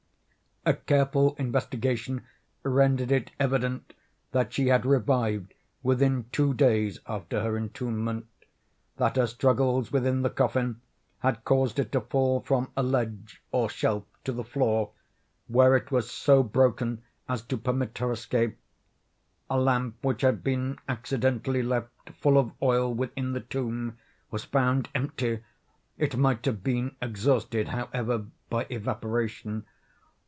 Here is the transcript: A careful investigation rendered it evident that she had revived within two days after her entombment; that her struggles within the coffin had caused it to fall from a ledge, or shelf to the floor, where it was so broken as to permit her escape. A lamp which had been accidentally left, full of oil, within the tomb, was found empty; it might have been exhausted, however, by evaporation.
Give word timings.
A 0.63 0.75
careful 0.75 1.33
investigation 1.39 2.23
rendered 2.61 3.11
it 3.11 3.31
evident 3.39 3.93
that 4.31 4.53
she 4.53 4.67
had 4.67 4.85
revived 4.85 5.55
within 5.81 6.27
two 6.31 6.53
days 6.53 6.99
after 7.07 7.41
her 7.41 7.57
entombment; 7.57 8.27
that 8.97 9.15
her 9.15 9.25
struggles 9.25 9.91
within 9.91 10.21
the 10.21 10.29
coffin 10.29 10.79
had 11.21 11.43
caused 11.45 11.79
it 11.79 11.91
to 11.93 12.01
fall 12.01 12.41
from 12.41 12.69
a 12.77 12.83
ledge, 12.83 13.41
or 13.51 13.71
shelf 13.71 14.03
to 14.23 14.31
the 14.31 14.43
floor, 14.43 14.91
where 15.47 15.75
it 15.75 15.89
was 15.89 16.11
so 16.11 16.43
broken 16.43 17.01
as 17.27 17.41
to 17.41 17.57
permit 17.57 17.97
her 17.97 18.11
escape. 18.11 18.59
A 19.49 19.57
lamp 19.59 19.95
which 20.03 20.21
had 20.21 20.43
been 20.43 20.77
accidentally 20.87 21.63
left, 21.63 21.89
full 22.19 22.37
of 22.37 22.51
oil, 22.61 22.93
within 22.93 23.33
the 23.33 23.39
tomb, 23.39 23.97
was 24.29 24.43
found 24.43 24.89
empty; 24.93 25.41
it 25.97 26.15
might 26.17 26.45
have 26.45 26.61
been 26.63 26.95
exhausted, 27.01 27.69
however, 27.69 28.27
by 28.51 28.67
evaporation. 28.69 29.65